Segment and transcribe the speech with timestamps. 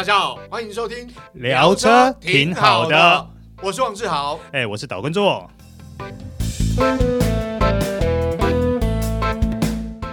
[0.00, 3.28] 大家好，欢迎收听聊车挺好的，
[3.60, 5.46] 我是王志豪，哎，我是岛根座。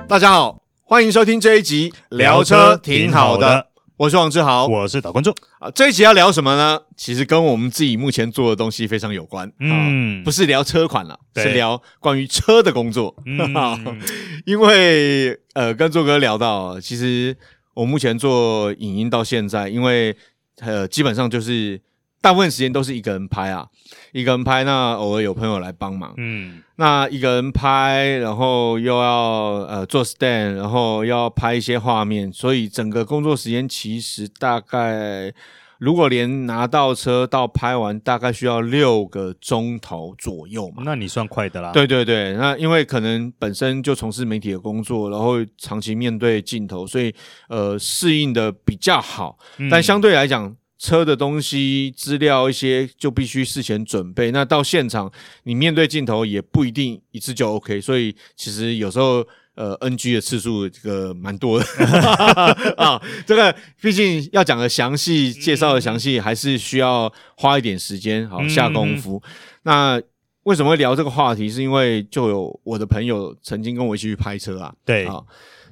[0.06, 5.34] 大家好，欢迎收听这一集聊车挺好的，我是王志豪，我是岛根座。
[5.60, 6.82] 啊，这一集要聊什么呢？
[6.98, 13.16] 其实跟我们自己目前做的东西非常有关，嗯，不是聊车款了，是聊关于车的工作。
[13.26, 14.02] 嗯，
[14.46, 17.38] 因为呃，跟做哥聊到，其实。
[17.78, 20.16] 我目前做影音到现在，因为
[20.62, 21.80] 呃，基本上就是
[22.22, 23.68] 大部分时间都是一个人拍啊，
[24.12, 29.12] 一个人拍，那偶尔有朋友来帮忙，嗯，那一个人拍，然后又要
[29.68, 35.34] 呃做 stand，然后要拍一些画面，所以整个工作时间其实大概。
[35.80, 40.84] 如果连拿到车到拍完，大概需要六个钟头左右嘛？
[40.86, 41.72] 那你算快的啦。
[41.72, 47.14] 对对对，那因为可能本身就从事媒体的工作，然后长期面对镜头，所以
[47.50, 49.38] 呃适应的比较好。
[49.58, 54.32] 嗯、但相对来讲，车的东西资料一些就必须事前准备。
[54.32, 55.12] 那到现场
[55.44, 59.26] 你面对镜头也不一定一次就 OK，所以其实有时候。
[59.58, 61.66] 呃，NG 的次数这个蛮多的
[62.78, 69.20] 啊，这个毕竟要讲的详细，介绍的详细，还是需要花一点时间，好下功夫。
[69.26, 69.32] 嗯、
[69.64, 70.02] 那
[70.44, 71.50] 为什么会聊这个话题？
[71.50, 75.24] 是因为就有我的朋友曾经跟我一起去拍车啊，对啊，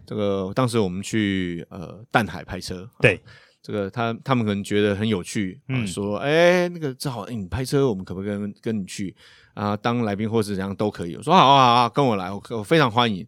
[0.03, 3.21] 这个当时我们去呃淡海拍车，对，啊、
[3.61, 9.15] 这个他他们可能觉得很有趣，啊、嗯，说哎那个正好，哎你拍车，我们可不可以跟跟你去
[9.53, 11.15] 啊当来宾或是怎样都可以？
[11.15, 13.23] 我说好啊好啊，跟我来，我我非常欢迎。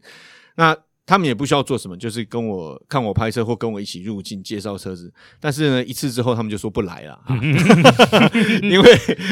[0.57, 5.09] 那他们也不需要做什么，就是跟我看我拍车或跟我一起入境介绍车子。
[5.39, 7.17] 但是呢，一次之后他们就说不来了，
[8.61, 8.91] 因为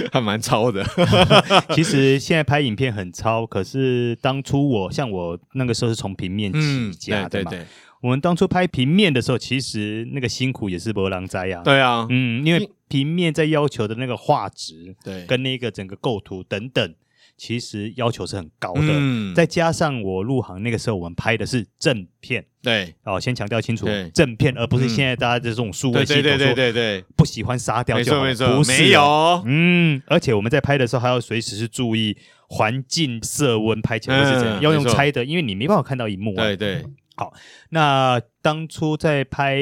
[0.09, 0.81] 还蛮糙的。
[1.75, 7.51] 其实现在拍影片很糙，可是当初我像我那个时候是从平面起家的嘛。
[7.51, 7.65] 嗯、对对对，
[7.99, 11.61] 我们当初拍平面的时候，其实那个辛苦也是没人知啊。
[11.61, 16.95] 对啊，嗯，因为平面在要求的那个画质，对，跟那个整个构图等等。
[17.37, 32.15] 其实要求是很高的，嗯，再加上我入行那个时候，我们拍的是正片，对，哦，先强调清楚，正片，而不是现在大家的这种数位系统，对对对对，不喜欢杀掉就好，没错没错，不是，没有，嗯，而且我们在拍的时候还要随时是注意
[32.47, 36.85] 环境色温，拍起来会是怎样，要用猜的，因为你没办法看到荧幕啊，对对，
[37.17, 37.33] 好，
[37.71, 39.57] 那当初在拍，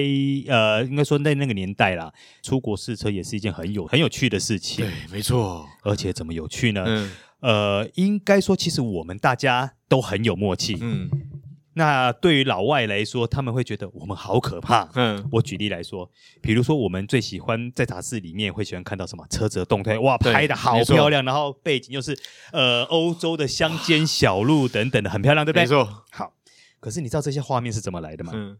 [0.47, 2.13] 呃，应该说在那个年代啦，
[2.43, 6.83] 出国试车也是一件很有很有趣的事情，对，没错，而且怎么有趣呢？
[6.85, 7.11] 嗯。
[7.43, 10.77] 呃，应该说，其实我们大家都很有默契。
[10.79, 11.09] 嗯，
[11.73, 14.89] 那对于老外来说，他们会觉得我们好可怕。
[14.95, 16.09] 嗯，我举例来说，
[16.41, 22.17] 比如说我们最喜欢在杂志里面会喜欢看到什么车子的动态，哇，拍的好漂亮，然后背景又是
[22.53, 25.63] 呃欧洲的乡间小路等等的，很漂亮，对不对？
[25.63, 26.05] 没错。
[26.11, 26.33] 好，
[26.79, 28.31] 可是你知道这些画面是怎么来的吗？
[28.33, 28.57] 嗯。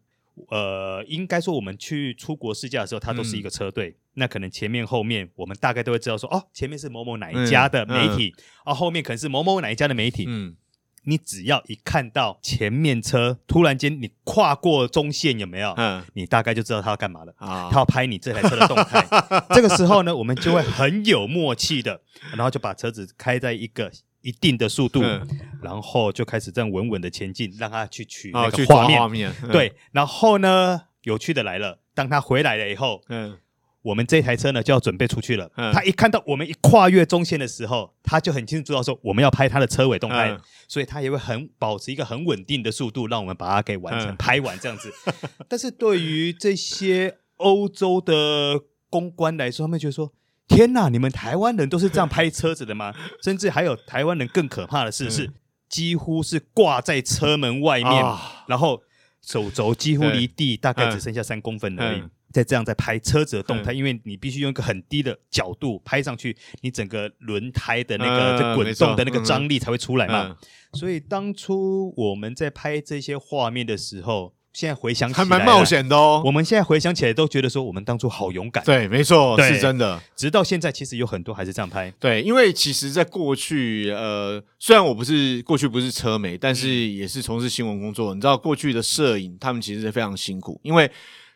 [0.49, 3.89] 呃，应该说我们去出国试驾的时候，它都是一个车队。
[3.89, 10.25] 嗯、那可能前面后面，我们大概都会知道说，哦，前面是某某哪一家的媒体，嗯嗯、哦，后面可能是某某哪一家的媒体。
[10.27, 10.55] 嗯，
[11.03, 15.73] 你只要一看到前面车突然间你跨过中线，有没有？
[15.77, 17.33] 嗯，你大概就知道他要干嘛了。
[17.37, 19.05] 啊，他要拍你这台车的动态。
[19.53, 22.01] 这个时候呢，我们就会很有默契的，
[22.35, 23.91] 然后就把车子开在一个。
[24.23, 25.27] 一定的速度，嗯、
[25.61, 28.97] 然后就开始这样稳稳的前进，让他去取那个画面。
[28.97, 33.37] 哦、画面嗯、对，然后呢，有趣的来了，当他回来了以后，嗯，
[33.81, 35.51] 我们这台车呢就要准备出去了。
[35.57, 44.89] 嗯、他一看到我们一跨越中线的时候，他就很清楚知道说我们要拍他的车尾动态，嗯、所以他也会很保持一个很稳定的速度，让我们把它给完成、嗯、拍完这样子。
[45.49, 50.13] 但是对于这些欧洲的公关来说，他们觉得说。
[50.47, 52.93] 天呐，你们台湾人都是这样拍车子的吗？
[53.23, 55.31] 甚至还有台湾人更可怕的事是，
[55.69, 58.03] 几乎是挂在车门外面，
[58.47, 58.81] 然后
[59.21, 70.37] 手肘几乎离地大概只剩下三公分而已，再这样在拍车子的动态，因为你必须用一个很低的角度拍上去，你整个轮胎的那个在滚动的那个张力才会出来嘛。
[70.73, 74.35] 所以当初我们在拍这些画面的时候。
[74.53, 76.21] 现在回想起来还蛮冒险的哦。
[76.23, 78.63] 我们现在回想起来都觉得说，我们当初好勇敢。
[78.63, 79.99] 对，没错，是真的。
[80.15, 81.91] 直到现在，其实有很多还是这样拍。
[81.99, 88.13] 对，因为其实，在过去，呃，虽然我不是过去不是车媒，但是也是从事新闻工作。
[88.13, 90.89] 嗯、你知道，过去的摄影，他们其实是非常辛苦，因为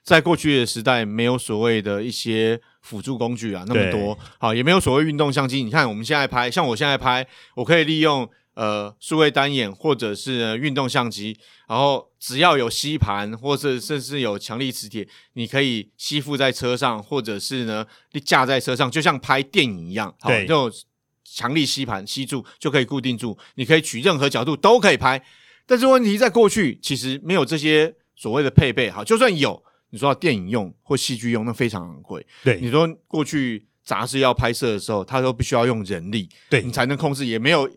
[0.03, 5.63] 在过去的时代，没有所谓的一些辅助工具啊，那么多，好，也没有所谓运动相机。
[5.63, 7.25] 你看，我们现在拍，像我现在拍，
[7.55, 8.29] 我可以利用。
[8.57, 11.37] 呃，数位单眼或者是运动相机，
[11.67, 17.85] 然后只要有吸盘或者甚至有强力磁铁，你可以吸附在车上，或者是呢
[18.25, 20.71] 架在车上，就像拍电影一样，对，这种
[21.23, 25.23] 强力吸盘吸住就可以固定住，你可以取任何角度都可以拍。
[25.67, 32.25] 但是问题在过去其实没有这些所谓的配备，好，就算有，你说到电影用或戏剧用，那非常昂贵。
[32.43, 37.69] 对，你说过去杂志要拍摄的时候，它都必须要用人力，对你才能控制，也没有。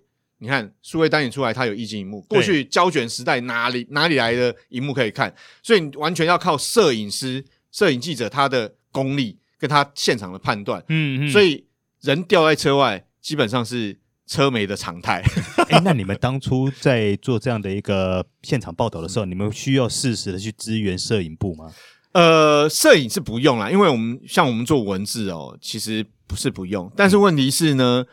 [0.43, 2.23] 你看数位单眼出来，它有液晶萤幕。
[2.23, 5.33] 过去胶卷时代哪里哪里来的荧幕可以看？
[5.63, 10.83] 所以你完全要靠摄影师、摄影记者他的功力跟他现场的判断。
[10.89, 11.31] 嗯嗯。
[11.31, 11.63] 所以
[12.01, 15.23] 人掉在车外，基本上是车媒的常态。
[15.69, 21.71] 哎、欸，那你们当初在做这样的一个现场报道的时候，你们需要适时的去支援摄影部吗？
[22.13, 26.91] 呃，摄影是不用啦，因为我们像我们做文字哦，其实不是不用。
[26.97, 28.07] 但是问题是呢，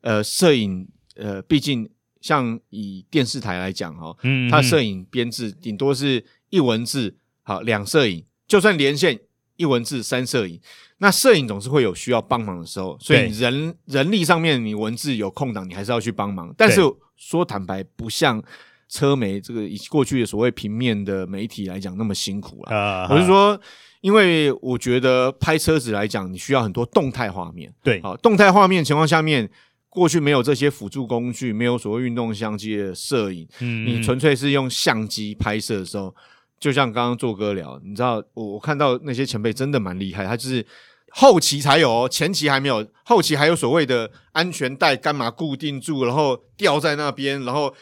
[0.00, 0.88] 呃，摄影。
[1.16, 1.88] 呃，毕竟
[2.20, 9.20] 像以电视台来讲哈，嗯，它摄影编制顶多是一文字好两摄影，就算连线
[9.56, 10.60] 一文字三摄影，
[10.98, 16.52] 那摄影总是会有需要帮忙的时候，所以人人力上面你文字有空档，你还是要去帮忙。
[16.56, 16.80] 但是
[17.16, 18.42] 说坦白，不像
[18.88, 23.06] 车媒这个以过去的所谓平面的媒体来讲那么辛苦了。
[23.10, 23.60] 我是说，
[24.00, 29.48] 因为我觉得拍车子来讲，你需要很多动态画面，对，好，动态画面情况下面。
[29.94, 36.12] 过去没有这些辅助工具，没有所谓运动相机的摄影，嗯，你纯粹是用相机拍摄的时候，
[36.58, 40.66] 就像刚刚做哥聊，你知道，我我看到那些前辈真的蛮厉害，他就是
[41.10, 47.72] 后期才有哦，前期还没有，后期还有所谓的安全带干嘛固定住，然后吊在那边，然后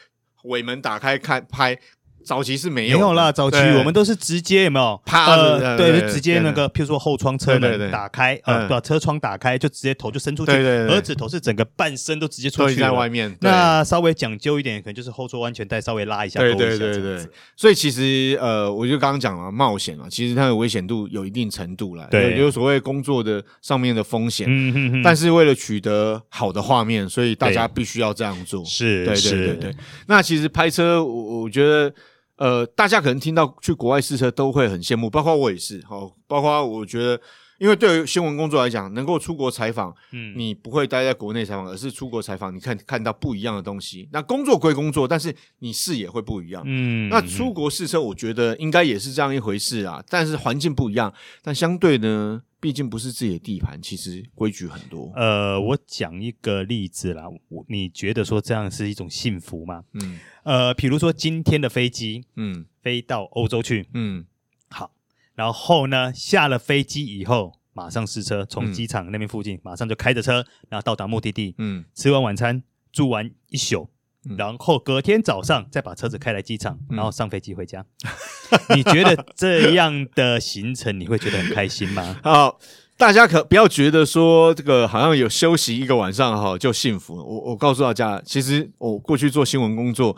[0.45, 1.79] 尾门打开看拍。
[2.25, 3.31] 早期是没有，没有啦。
[3.31, 5.01] 早期我们都是直接有没有？
[5.05, 10.53] 趴着，对，就直接那个，譬如说后窗车门打开，呃，把车窗打开，就直接头就伸出去。
[10.53, 13.37] 对对对，儿子头是整个半身都直接出去在外面。
[13.41, 17.29] 那稍微讲究一点，可能就是后座安全带稍微拉一下，对对对对。
[17.57, 24.47] 所以其实呃，我就刚刚讲了冒险了，其实它的危险度有一定程度了，对，就是所谓工作的上面的风险。
[24.49, 25.03] 嗯嗯嗯。
[25.03, 28.65] 但是为了取得好的画面，所以大家必须要这样做。
[28.65, 29.77] 是，对对对对。
[30.07, 31.93] 那其实拍车，我我觉得。
[32.37, 35.81] 呃，大家可能听到去国外试车都会很羡慕，包括我也是。
[35.87, 37.21] 好，包括我觉得，
[37.59, 44.09] 因为对于新闻工作来讲，能够出国采访，嗯，你不会待在国内采访，而是出国采访，你看看到不一样的东西。
[44.13, 46.63] 那工作归工作，但是你视野会不一样。
[46.67, 50.03] 嗯，那出国试车，我觉得应该也是这样一回事啊。
[50.09, 51.13] 但是环境不一样，
[51.43, 55.11] 但相对呢，毕竟不是自己的地盘，其实规矩很多。
[55.17, 59.83] 呃，我讲一个例子啦，我你觉得说这样是一种幸福吗？
[59.95, 60.21] 嗯。
[60.45, 64.25] 呃，比如说今天的飞机，嗯，飞到欧洲去，嗯，
[64.69, 64.93] 好，
[65.35, 72.63] 然后呢，下了飞机以后，马上试车，从机场那边附近，马上就开着车，然后到达目的地，嗯，吃完晚餐，
[72.93, 73.91] 住完一宿，
[74.37, 77.85] 然后隔天早上再把车子开来机场，然后上飞机回家。
[78.75, 82.17] 你觉得这样的行程你会觉得很开心吗？
[82.25, 82.59] 好。
[82.95, 87.17] 大家可不要觉得说这个好像有休息一个晚上哈就幸福。
[87.17, 90.17] 我我告诉大家，其实我过去做新闻工作，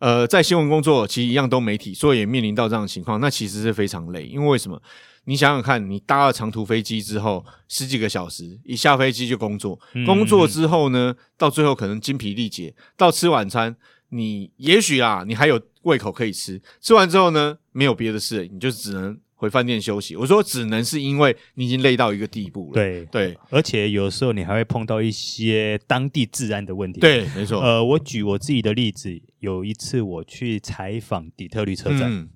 [0.00, 4.24] 呃，在新闻工作其实一样都媒体，所以也面临到这样的情况，那其实是非常累。
[4.24, 4.82] 因为为什么？
[5.30, 13.76] 你想想看，你搭了长途飞机之后十几个小时，一下飞机就工作，工作之后呢，到最后可能精疲力竭，到吃晚餐，
[14.08, 19.16] 你也许啊，你还有胃口可以吃，吃完之后呢，没有别的事，你就只能。
[19.40, 22.74] 回饭店休息，我说只能是因为你已经累到一个地步了。
[22.74, 27.00] 对对，而且有时候你还会碰到一些当地治安的问题。
[27.00, 27.58] 对，没错。
[27.58, 32.28] 呃，我举我自己的例子，有一次我去采访底特律车站，嗯、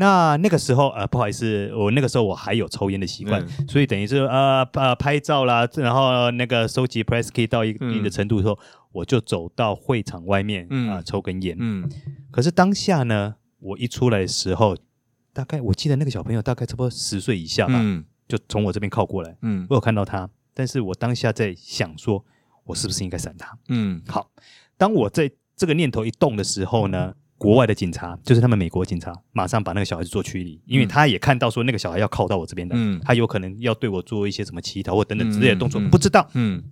[0.00, 11.54] 那那个时候呃，不好意思，我那个时候我还有抽烟的习惯，嗯、所以等于是呃呃拍照啦，然后那个收集 press key 到一定的程度的时候，嗯、我就走到会场外面啊、嗯呃、抽根烟。
[11.60, 11.88] 嗯，
[12.30, 14.76] 可是当下呢，我一出来的时候。
[15.32, 22.24] 大概我记得那个小朋友大概差不多十岁以下吧，嗯、就从我这边靠过来，嗯，我有看到他，但是我当下在想说，
[22.64, 23.56] 我是不是应该闪他？
[23.68, 24.28] 嗯，好，
[24.76, 36.62] 当我在这个念头一动的时候呢，国外的警察，就是他们美国警察，马上把那个小孩子做驱离，因为他也看到说那个小孩要靠到我这边的，嗯，他有可能要对我做一些什么乞讨或等等之类的动作，嗯嗯、不知道，嗯，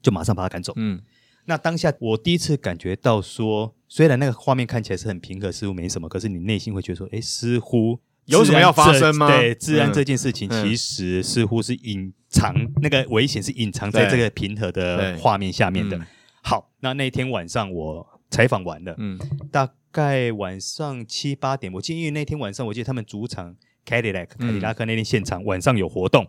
[0.00, 1.00] 就马上把他赶走，嗯。
[1.46, 9.26] 那当下我第一次感觉到说，虽然那个画面看起来是很平和，似乎没什么，可是你内心会觉得说，哎，似乎有什么要发生吗？
[9.26, 15.96] 对，治安这件事情其实似乎是隐藏，嗯、那个危险是隐藏在这个平和的画面下面的。
[15.96, 16.06] 嗯、
[16.42, 19.18] 好，那那天晚上我采访完了，嗯，
[19.50, 26.26] 大概晚上七八点，我记得因为那天晚上我记得他们主场凯迪拉克凯迪拉克那天现场晚上有活动，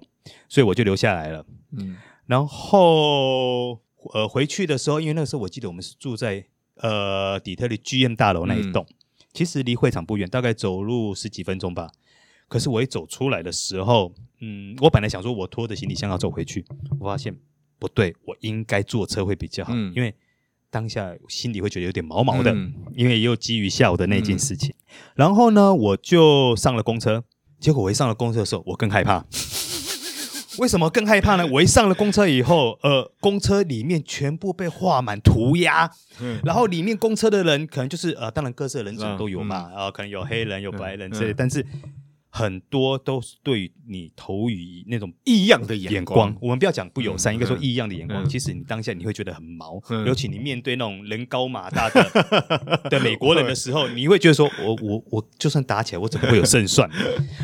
[0.48, 3.80] 所以我就留下来了，嗯，然后。
[4.14, 8.96] 呃，回去的时候，因为那个时候我记得我们是住在呃底特律 GM 大楼那一栋，嗯、
[9.32, 11.90] 其实离会场不远，大概走路十几分钟吧。
[12.50, 16.66] 可是我一走出来的时候，嗯，我本来想说我拖着行李箱要走回去，
[17.00, 17.34] 我发现
[17.80, 20.14] 不对，我应该坐车会比较好，嗯、因为
[20.74, 24.72] 当下心里会觉得有点毛毛的，嗯、因为也有基于下午的那件事情。
[24.72, 27.24] 嗯、然后呢，我就上了公车。
[27.60, 29.24] 结果我一上了公车的时候，我更害怕。
[30.58, 31.46] 为什么更害怕呢？
[31.46, 35.90] 我一上了公车以后，呃，公车里面全部被画满涂鸦，
[36.20, 41.64] 嗯、然后里面公车的人可能就是呃，当然各色人种都有嘛，嗯、呃，可能有黑人有白人之类，但是。
[42.36, 48.28] 很多都是对你投以那种异样的眼光，我们不要讲不友善，应该说异样的眼光。
[48.28, 56.90] 其实你当下你会觉得很毛，尤其你面对那种人高马大的 的美国人的时候，你会觉得说，我我我就算打起来，我怎么会有胜算？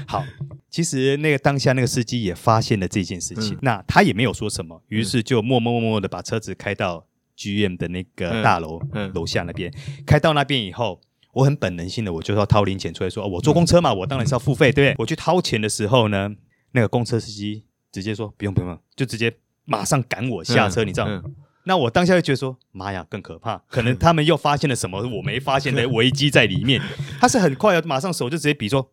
[0.08, 0.26] 好，
[0.72, 7.06] 其实那个当下那个司机也发现了这件事情，那他也没有说什么，于是就默默默默的把车子开到
[7.38, 8.82] GM 的那个大楼
[9.14, 9.72] 楼下那边，
[10.08, 11.00] 开到那边以后。
[11.34, 14.96] 我很本能性的，我就要掏零钱出来说，哦，我坐公车嘛，我当然是要付费，对不对？
[15.00, 16.30] 我去掏钱的时候呢，
[16.72, 19.34] 那个公车司机直接说不用不用，就直接
[19.66, 21.24] 马上赶我下车，你知道吗？
[21.66, 26.82] 那我当下就觉得说，妈呀，更可怕，可能他们又发现了什么我没发现的危机在里面。
[27.20, 28.92] 他是很快的，马上手就直接比说。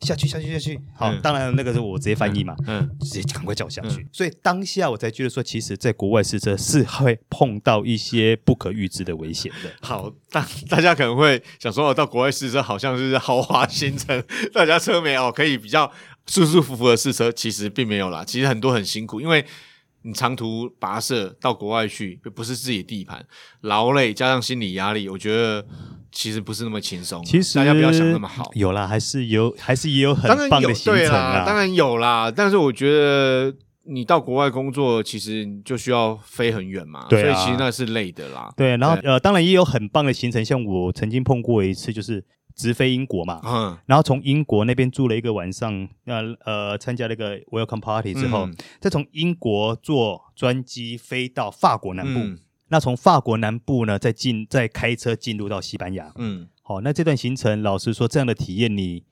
[0.00, 0.80] 下去，下去，下去。
[0.94, 4.06] 好，当然那个时候我直接翻译嘛，嗯，直接赶快叫下去。
[4.12, 9.70] 所以当下我才觉得说，其实，在国外试车是会碰到一些不可预知的危险的。
[9.80, 14.22] 好，大大家可能会想说，到国外试车好像是豪华行程，
[14.54, 15.90] 大家车没有可以比较
[16.26, 18.24] 舒舒服服的试车，其实并没有啦。
[18.24, 19.44] 其实很多很辛苦，因为
[20.02, 23.26] 你长途跋涉到国外去，不是自己地盘，
[23.62, 25.66] 劳累加上心理压力，我觉得。
[26.18, 28.50] 其实不是那么轻松，其实大家不要想那么好。
[28.54, 31.44] 有啦，还是有，还是也有很棒的行程啦。
[31.46, 38.52] 当然有啦，但是我觉得你到国外工作，其实就需要飞很远嘛，对啊，所以其实那是累的啦。
[38.56, 42.24] 对，然后对呃，当然也有很棒的行程，像我曾经碰过一次，就是
[42.56, 52.18] 直飞英国嘛，嗯，然后从英国那边住了一个晚上，呃呃，参加了一个 welcome party 之后，嗯、再从英国坐专机飞到法国南部。
[52.18, 56.12] 嗯那从法国南部呢，再进再开车进入到西班牙。
[56.16, 59.02] 嗯，好，那这段行程，老实说，这样的体验，你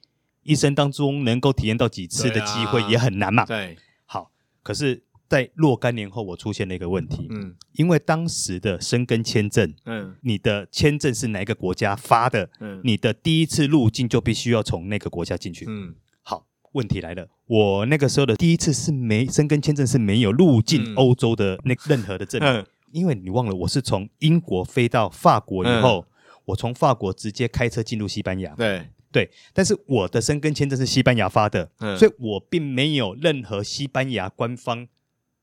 [0.43, 3.47] 一生当中能够体验到几次的机会也很难嘛。
[3.47, 4.31] 对，好，
[4.63, 7.27] 可是，在若干年后，我出现了一个问题。
[7.31, 12.51] 嗯，因为当时的申根签证，嗯，你的签证是哪个国家发的？
[12.61, 15.65] 嗯，你的第一次入境就必须要从那个国家进去。
[15.67, 22.51] 嗯，好，问题来了，我那个时候的第一次是没申根签证是没有入境欧洲的那任何的证明。
[22.53, 28.55] 嗯因为你忘了，我是从英国飞到法国以后，嗯、我从法国直接开车进入西班牙。
[28.55, 34.89] 对对，但是我的申根签证是西班牙发的，嗯、所以我并没有任何西班牙官方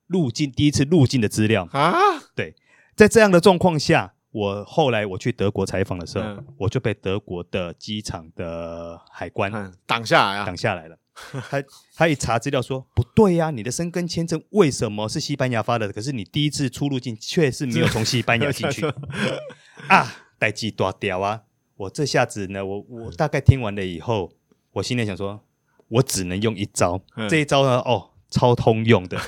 [0.08, 1.94] 入境第一次入境的资料啊。
[2.36, 2.56] 对，
[2.96, 9.52] 在这样的状况下，我后来我去德国采访的时候，嗯、我就被德国的机场的海关
[9.86, 10.98] 挡、嗯、下来啊，挡下来了。
[11.50, 11.64] 他
[11.96, 15.92] 他一查资料说不对呀、啊，你的申根签证为什么是西班牙发的？
[15.94, 18.86] 可是你第一次出入境却是没有从西班牙进去
[19.88, 20.12] 啊！
[20.40, 21.44] 代志大条啊！
[21.78, 24.32] 我这下子呢，我我大概听完了以后，
[24.72, 25.46] 我心里想说，
[25.88, 29.20] 我只能用一招，嗯、这一招呢，哦，超通用的，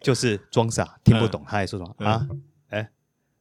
[0.00, 2.26] 就是装傻听不懂，他还说什么、嗯、啊？
[2.70, 2.90] 哎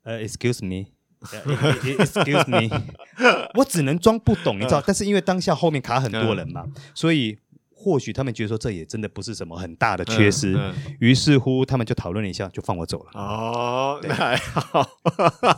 [0.04, 2.70] 呃，excuse me，excuse me，
[3.56, 4.84] 我只能装不懂，你知道？
[4.86, 7.40] 但是因为当下后面卡很多人嘛，嗯、所以。
[7.86, 13.12] 或许他们觉得说这也真的不是什么很大的缺失，嗯嗯、于是乎他们就讨论了一下，就放我走了。
[13.13, 14.89] 哦，那还好，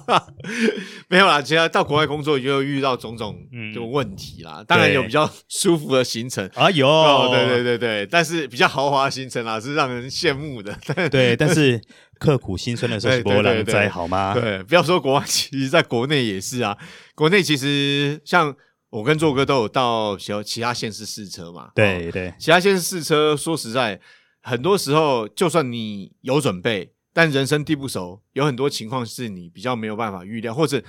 [1.08, 1.42] 没有啦。
[1.42, 3.34] 其实到国外工作就遇到种种
[3.74, 4.56] 的问题啦。
[4.58, 10.78] 嗯、当然有比较舒服的行程啊，有、哦，对对对对，但是比较豪华的行程啦是让人羡慕的。
[11.10, 11.82] 对，但是
[12.20, 14.34] 刻苦辛酸的时候是波浪灾，好吗？
[14.34, 16.78] 对，不要说国外，其实在国内也是啊。
[17.16, 18.54] 国内其实像。
[18.90, 21.72] 我跟做哥都有到其其他县市试车嘛？
[21.76, 24.00] 对对，其他县市试车，说实在，
[24.42, 30.82] 很多时候就算你有准备，但人生地不熟，有很多情况是你比较没有办法预料，或者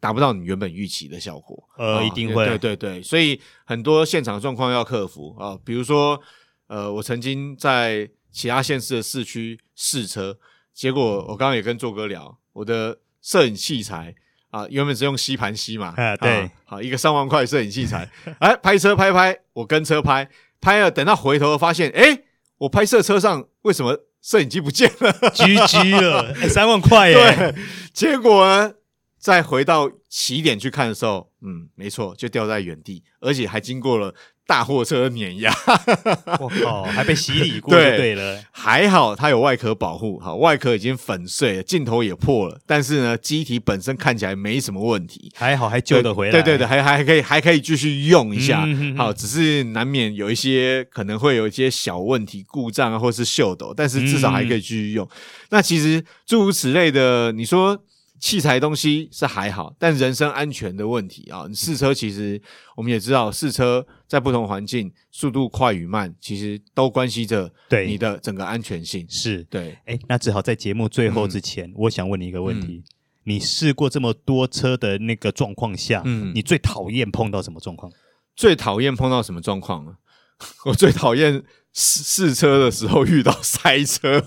[0.00, 1.68] 达不到你原本预期的效果。
[1.76, 5.58] 呃，一定会，对对对，所以很多现场状况要克服啊。
[5.62, 6.18] 比如说，
[6.66, 10.38] 呃，我曾经在其他县市的市区试车，
[10.72, 14.14] 结果我刚刚也跟做哥聊，我的摄影器材。
[14.54, 18.08] 啊，原本是用吸盘吸嘛，啊，对，啊、好一个三万块摄影器材，
[18.38, 20.28] 哎，拍车拍拍，我跟车拍
[20.60, 22.22] 拍了，等到回头发现，哎，
[22.58, 27.54] 我拍摄车上为什么摄影机不见了？GG 了，哎， 三万块耶，对，
[27.92, 28.74] 结果呢，
[29.18, 34.14] 再回到起点去看的时候，嗯，没错，就掉在原地，而且还经过了。
[34.46, 35.50] 大货车碾压，
[36.38, 55.06] 我靠，还被洗礼过， 对，对了，还好它有外壳保护，好，外壳已经粉碎了，镜头也破了，但是呢，机体本身看起来没什么问题，还好还救得回来，对对对，还还可以还可以继续用一下，嗯、哼哼好，只是难免有一些可能会有一些小问题，故障啊，或是锈斗，但是至少还可以继续用。
[55.06, 55.10] 嗯、
[55.50, 57.82] 那其实诸如此类的，你说。
[58.24, 62.40] 器材东西是还好，但人身安全的问题啊，你试车其实
[62.74, 69.04] 我们也知道，试车在不同环境，速度快与慢，其实都关系着对你的整个安全性。
[69.10, 72.84] 是对，哎，那只好在节目最后之前，嗯、我想问你一个问题：嗯、
[73.24, 77.92] 你试过这么多车的那个状况下，嗯，你最讨厌碰到什么状况？
[78.34, 79.96] 最讨厌碰到什么状况啊？
[80.64, 81.42] 我最讨厌
[81.74, 84.24] 试试车的时候遇到塞车。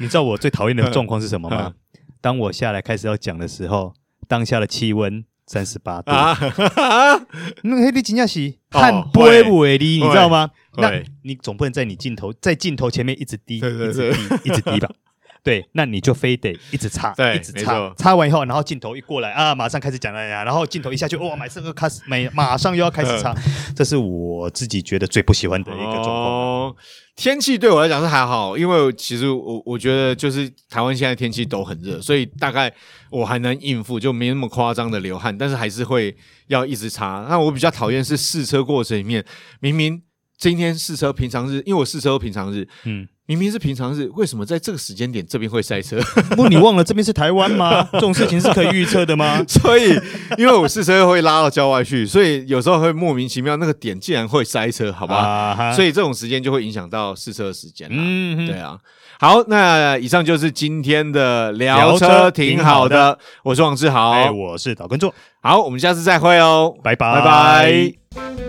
[0.00, 1.74] 你知道我最讨厌的状况是什么吗？
[2.20, 3.94] 当我下来开始要讲的时候，
[4.26, 6.12] 当下的气温三十八度，
[7.62, 10.50] 那黑的真的是汗不会不会滴，你知道吗？
[10.76, 14.88] 那你总不能在你镜头在镜头前面一直滴，对对对，一直滴，一直滴吧。
[15.44, 23.34] 对，那你就非得一直擦，一直擦，擦完以后，然后镜头一过来啊，马上开始讲了呀，然后镜头一下去，哇，马上又开始，没，马上又要开始擦，
[23.74, 26.12] 这是我自己觉得最不喜欢的一个状况。
[26.12, 26.47] 哦，
[27.16, 32.72] 天气对我来讲是还好，因为其实我我觉得就是台湾现在天气都很热，所以大概
[33.10, 37.26] 我还能应付，就没那么夸张的流汗，但是还是会要一直擦。
[37.28, 39.24] 那我比较讨厌是试车过程里面，
[39.60, 40.00] 明明
[40.38, 43.08] 今天试车平常日，因为我试车平常日，嗯。
[43.26, 46.00] 明明是平常日，为什么在这个时间点这边会塞车？
[46.34, 47.86] 不，你忘了这边是台湾吗？
[47.92, 49.44] 这种事情是可以预测的吗？
[49.46, 49.90] 所以，
[50.38, 55.16] 因为我试车会拉到郊外去，所以有时候会莫名其妙那个点竟然会塞车，好吧？
[55.18, 57.86] 啊、所以这种时间就会影响到试车的时间。
[57.90, 58.78] 嗯，对啊。
[59.20, 63.18] 好，那以上就是今天的聊车，挺好的。
[63.42, 65.14] 我是王志豪，我是岛根座。
[65.42, 68.47] 好，我们下次再会哦，拜拜，拜拜。